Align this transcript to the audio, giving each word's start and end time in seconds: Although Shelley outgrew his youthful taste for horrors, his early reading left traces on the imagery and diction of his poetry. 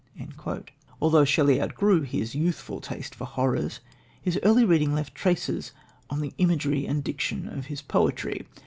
Although 0.99 1.25
Shelley 1.25 1.61
outgrew 1.61 2.01
his 2.01 2.33
youthful 2.33 2.81
taste 2.81 3.13
for 3.13 3.25
horrors, 3.25 3.81
his 4.19 4.39
early 4.41 4.65
reading 4.65 4.95
left 4.95 5.13
traces 5.13 5.73
on 6.09 6.21
the 6.21 6.33
imagery 6.39 6.87
and 6.87 7.03
diction 7.03 7.47
of 7.47 7.67
his 7.67 7.83
poetry. 7.83 8.47